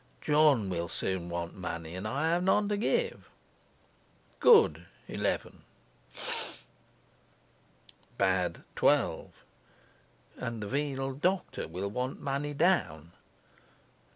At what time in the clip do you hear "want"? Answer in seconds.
1.29-1.53, 11.91-12.19